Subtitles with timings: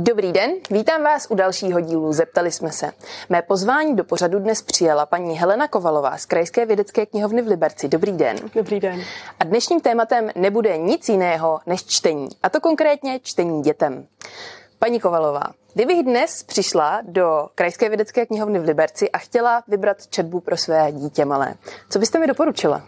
[0.00, 2.92] Dobrý den, vítám vás u dalšího dílu Zeptali jsme se.
[3.28, 7.88] Mé pozvání do pořadu dnes přijela paní Helena Kovalová z Krajské vědecké knihovny v Liberci.
[7.88, 8.36] Dobrý den.
[8.54, 9.00] Dobrý den.
[9.40, 14.06] A dnešním tématem nebude nic jiného než čtení, a to konkrétně čtení dětem.
[14.78, 20.40] Paní Kovalová, kdybych dnes přišla do Krajské vědecké knihovny v Liberci a chtěla vybrat četbu
[20.40, 21.54] pro své dítě malé,
[21.90, 22.82] co byste mi doporučila?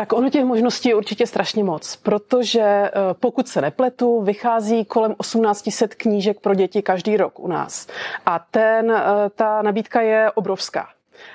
[0.00, 5.14] Tak ono těch možností je určitě strašně moc, protože eh, pokud se nepletu, vychází kolem
[5.20, 7.86] 1800 knížek pro děti každý rok u nás.
[8.26, 10.88] A ten, eh, ta nabídka je obrovská.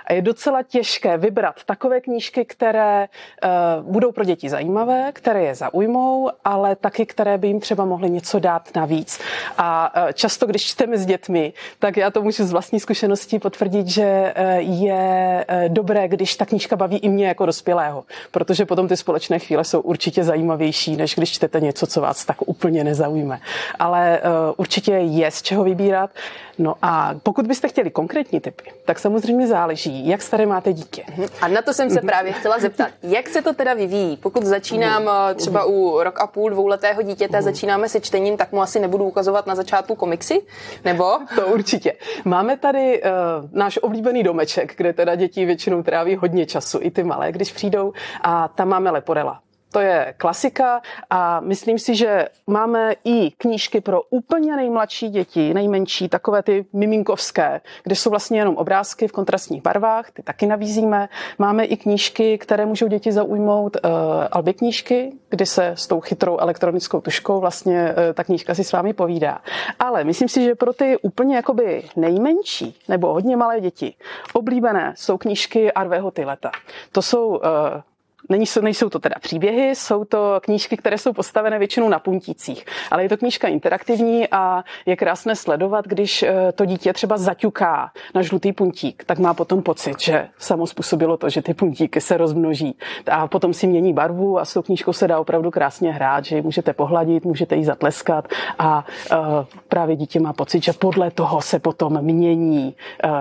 [0.07, 5.55] A je docela těžké vybrat takové knížky, které uh, budou pro děti zajímavé, které je
[5.55, 9.19] zaujmou, ale taky, které by jim třeba mohly něco dát navíc.
[9.57, 13.87] A uh, často, když čteme s dětmi, tak já to můžu z vlastní zkušenosti potvrdit,
[13.87, 18.87] že uh, je uh, dobré, když ta knížka baví i mě jako dospělého, protože potom
[18.87, 23.39] ty společné chvíle jsou určitě zajímavější, než když čtete něco, co vás tak úplně nezaujme.
[23.79, 26.09] Ale uh, určitě je z čeho vybírat.
[26.57, 31.03] No a pokud byste chtěli konkrétní typy, tak samozřejmě záleží, jak staré máte dítě.
[31.17, 31.27] Mhm.
[31.41, 32.87] A na to jsem se právě chtěla zeptat.
[33.03, 34.17] Jak se to teda vyvíjí?
[34.17, 35.11] Pokud začínám Mhm.
[35.31, 39.03] eh, třeba u rok a půl, dvouletého dítěte, začínáme se čtením, tak mu asi nebudu
[39.05, 40.41] ukazovat na začátku komiksy?
[40.85, 41.11] Nebo?
[41.35, 41.93] To určitě.
[42.25, 43.09] Máme tady uh,
[43.51, 47.93] náš oblíbený domeček, kde teda děti většinou tráví hodně času, i ty malé, když přijdou,
[48.21, 49.39] a tam máme leporela.
[49.75, 56.09] To je klasika a myslím si, že máme i knížky pro úplně nejmladší děti, nejmenší,
[56.09, 61.09] takové ty miminkovské, kde jsou vlastně jenom obrázky v kontrastních barvách, ty taky nabízíme.
[61.37, 63.91] Máme i knížky, které můžou děti zaujmout, uh,
[64.31, 68.71] alby knížky, kdy se s tou chytrou elektronickou tuškou vlastně uh, ta knížka si s
[68.71, 69.39] vámi povídá.
[69.79, 73.93] Ale myslím si, že pro ty úplně jakoby nejmenší nebo hodně malé děti
[74.33, 76.51] oblíbené jsou knížky Arveho Tyleta.
[76.91, 77.41] To jsou uh,
[78.29, 82.65] Není, nejsou to teda příběhy, jsou to knížky, které jsou postavené většinou na puntících.
[82.91, 87.91] Ale je to knížka interaktivní a je krásné sledovat, když eh, to dítě třeba zaťuká
[88.15, 92.17] na žlutý puntík, tak má potom pocit, že samo způsobilo to, že ty puntíky se
[92.17, 92.77] rozmnoží.
[93.11, 96.35] A potom si mění barvu a s tou knížkou se dá opravdu krásně hrát, že
[96.35, 98.27] ji můžete pohladit, můžete ji zatleskat
[98.59, 99.17] a uh,
[99.67, 103.11] právě dítě má pocit, že podle toho se potom mění uh,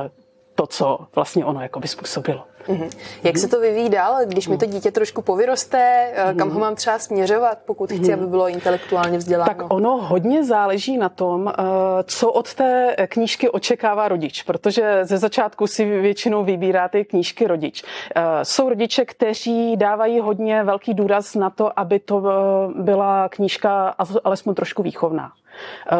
[0.54, 2.44] to, co vlastně ono jako by způsobilo.
[2.68, 2.90] Mm-hmm.
[3.22, 6.98] Jak se to vyvíjí dál, když mi to dítě trošku povyroste, kam ho mám třeba
[6.98, 9.54] směřovat, pokud chci, aby bylo intelektuálně vzděláno?
[9.54, 11.52] Tak ono hodně záleží na tom,
[12.04, 17.84] co od té knížky očekává rodič, protože ze začátku si většinou vybírá ty knížky rodič.
[18.42, 22.22] Jsou rodiče, kteří dávají hodně velký důraz na to, aby to
[22.76, 23.94] byla knížka
[24.24, 25.32] alespoň trošku výchovná.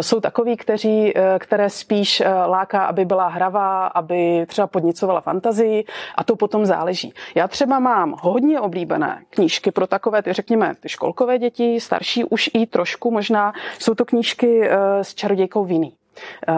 [0.01, 6.37] Jsou takoví, kteří, které spíš láká, aby byla hravá, aby třeba podnicovala fantazii a to
[6.37, 7.15] potom záleží.
[7.35, 12.51] Já třeba mám hodně oblíbené knížky pro takové, ty řekněme, ty školkové děti, starší už
[12.55, 13.53] i trošku možná.
[13.79, 14.71] Jsou to knížky
[15.03, 15.93] s čarodějkou Víny.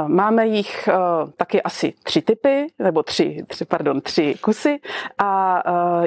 [0.06, 0.88] Máme jich
[1.36, 4.78] taky asi tři typy, nebo tři, tři, pardon, tři kusy
[5.18, 5.62] a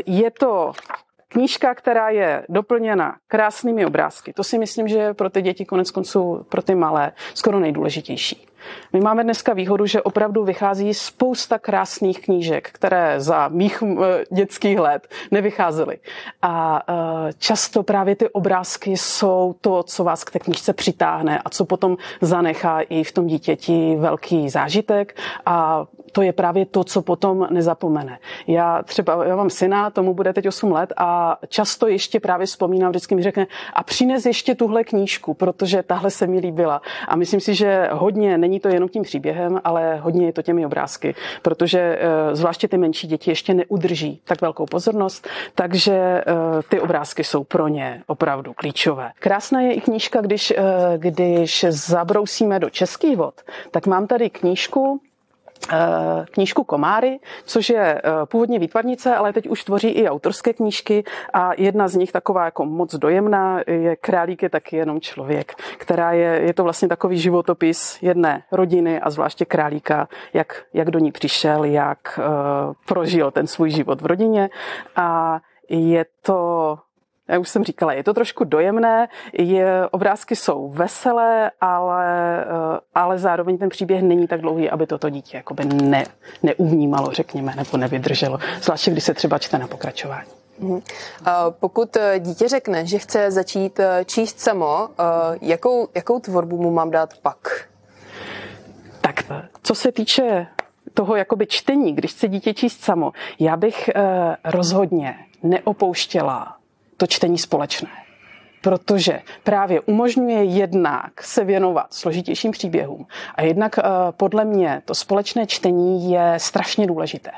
[0.05, 0.71] je to
[1.31, 4.33] Knížka, která je doplněna krásnými obrázky.
[4.33, 8.45] To si myslím, že je pro ty děti konec konců, pro ty malé, skoro nejdůležitější.
[8.93, 13.83] My máme dneska výhodu, že opravdu vychází spousta krásných knížek, které za mých
[14.31, 15.97] dětských let nevycházely.
[16.41, 16.83] A
[17.37, 21.97] často právě ty obrázky jsou to, co vás k té knížce přitáhne a co potom
[22.21, 28.19] zanechá i v tom dítěti velký zážitek a to je právě to, co potom nezapomene.
[28.47, 32.89] Já třeba, já mám syna, tomu bude teď 8 let a často ještě právě vzpomínám,
[32.89, 36.81] vždycky mi řekne a přines ještě tuhle knížku, protože tahle se mi líbila.
[37.07, 40.65] A myslím si, že hodně, není to jenom tím příběhem, ale hodně je to těmi
[40.65, 41.99] obrázky, protože
[42.31, 46.21] zvláště ty menší děti ještě neudrží tak velkou pozornost, takže
[46.69, 49.11] ty obrázky jsou pro ně opravdu klíčové.
[49.19, 50.53] Krásná je i knížka, když,
[50.97, 53.41] když zabrousíme do českých vod,
[53.71, 55.01] tak mám tady knížku,
[56.31, 61.03] knížku Komáry, což je původně výtvarnice, ale teď už tvoří i autorské knížky
[61.33, 66.11] a jedna z nich taková jako moc dojemná je Králík je taky jenom člověk, která
[66.11, 71.11] je, je to vlastně takový životopis jedné rodiny a zvláště králíka, jak, jak do ní
[71.11, 74.49] přišel, jak uh, prožil ten svůj život v rodině.
[74.95, 75.39] A
[75.69, 76.77] je to
[77.29, 82.45] já už jsem říkala, je to trošku dojemné, je, obrázky jsou veselé, ale,
[82.95, 86.03] ale zároveň ten příběh není tak dlouhý, aby toto dítě jakoby ne,
[86.43, 90.29] neuvnímalo, řekněme, nebo nevydrželo, zvláště když se třeba čte na pokračování.
[91.49, 94.89] Pokud dítě řekne, že chce začít číst samo,
[95.41, 97.67] jakou, jakou tvorbu mu mám dát pak?
[99.01, 99.15] Tak,
[99.63, 100.47] co se týče
[100.93, 103.89] toho jakoby čtení, když chce dítě číst samo, já bych
[104.45, 106.58] rozhodně neopouštěla
[106.99, 107.89] to čtení společné.
[108.61, 115.47] protože právě umožňuje jednak se věnovat složitějším příběhům a jednak eh, podle mě to společné
[115.47, 117.31] čtení je strašně důležité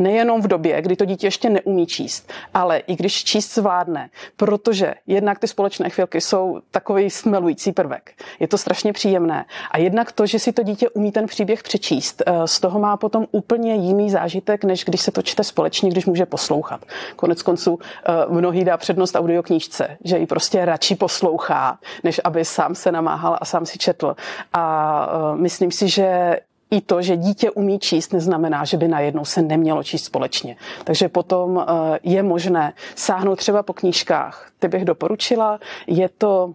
[0.00, 4.94] nejenom v době, kdy to dítě ještě neumí číst, ale i když číst zvládne, protože
[5.06, 8.12] jednak ty společné chvilky jsou takový smelující prvek.
[8.40, 9.44] Je to strašně příjemné.
[9.70, 12.96] A jednak to, že si to dítě umí ten příběh přečíst, eh, z toho má
[12.96, 16.84] potom úplně jiný zážitek, než když se to čte společně, když může poslouchat.
[17.16, 22.74] Konec konců eh, mnohý dá přednost audioknížce, že ji prostě radši poslouchá, než aby sám
[22.74, 24.16] se namáhal a sám si četl.
[24.52, 26.36] A eh, myslím si, že
[26.70, 30.56] i to, že dítě umí číst, neznamená, že by najednou se nemělo číst společně.
[30.84, 34.50] Takže potom eh, je možné sáhnout třeba po knížkách.
[34.58, 35.60] Ty bych doporučila.
[35.86, 36.54] Je to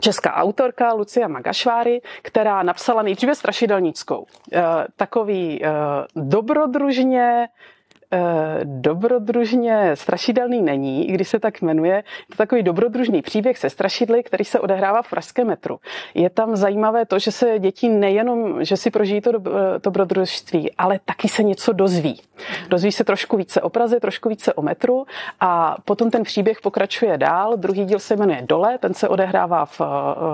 [0.00, 4.26] česká autorka Lucia Magašváry, která napsala nejdříve Strašidelnickou.
[4.52, 4.62] Eh,
[4.96, 5.70] takový eh,
[6.16, 7.48] dobrodružně
[8.64, 11.96] dobrodružně strašidelný není, i když se tak jmenuje.
[11.96, 15.78] Je to takový dobrodružný příběh se strašidly, který se odehrává v pražském metru.
[16.14, 19.32] Je tam zajímavé to, že se děti nejenom, že si prožijí to
[19.84, 22.20] dobrodružství, ale taky se něco dozví.
[22.68, 25.06] Dozví se trošku více o Praze, trošku více o metru
[25.40, 27.56] a potom ten příběh pokračuje dál.
[27.56, 29.80] Druhý díl se jmenuje Dole, ten se odehrává v,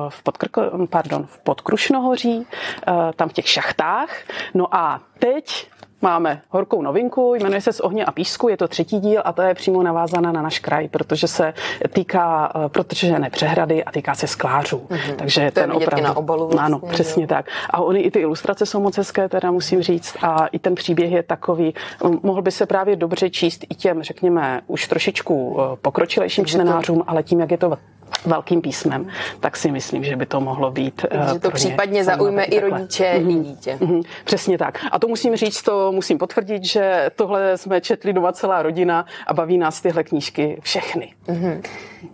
[0.09, 2.47] v, Podkrko, pardon, v Podkrušnohoří,
[2.89, 4.17] eh, tam v těch šachtách.
[4.55, 5.69] No a teď
[6.03, 9.43] máme horkou novinku, jmenuje se Z ohně a písku, je to třetí díl a to
[9.43, 11.55] je přímo navázaná na náš kraj, protože se
[11.93, 14.77] týká, eh, protože ne přehrady a týká se sklářů.
[14.77, 15.17] Mm-hmm.
[15.17, 16.05] Takže to ten je opravdu.
[16.05, 17.27] na obalu vlastně, Ano, přesně jo.
[17.29, 17.47] tak.
[17.71, 21.13] A oni i ty ilustrace jsou moc hezké, teda musím říct, a i ten příběh
[21.13, 21.75] je takový,
[22.23, 27.23] mohl by se právě dobře číst i těm, řekněme, už trošičku eh, pokročilejším čtenářům, ale
[27.23, 27.79] tím, jak je to
[28.25, 29.09] velkým písmem,
[29.41, 31.05] tak si myslím, že by to mohlo být.
[31.05, 33.31] Eh, Takže to případně zaujme i rodiče, mm-hmm.
[33.31, 33.43] i mhm.
[33.43, 33.79] dítě.
[33.81, 34.03] Mm-hmm.
[34.25, 34.79] Přesně tak.
[34.93, 39.35] A to musím říct, to musím potvrdit, že tohle jsme četli doma celá rodina a
[39.35, 41.15] baví nás tyhle knížky všechny.
[41.29, 41.63] Mm-hmm.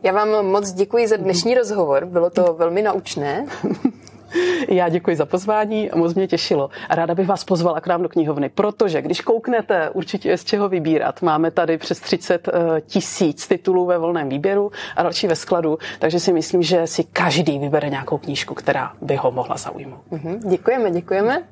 [0.03, 1.59] Já vám moc děkuji za dnešní mm-hmm.
[1.59, 3.47] rozhovor, bylo to velmi naučné.
[4.69, 6.71] Já děkuji za pozvání, moc mě těšilo.
[6.89, 10.45] A ráda bych vás pozvala k nám do knihovny, protože když kouknete, určitě je z
[10.45, 11.23] čeho vybírat.
[11.23, 16.21] Máme tady přes 30 eh, tisíc titulů ve volném výběru a další ve skladu, takže
[16.21, 20.01] si myslím, že si každý vybere nějakou knížku, která by ho mohla zaujmout.
[20.11, 21.43] Mhm, děkujeme, děkujeme.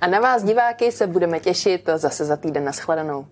[0.00, 2.64] A na vás, diváky, se budeme těšit zase za týden.
[2.64, 3.26] Naschledanou.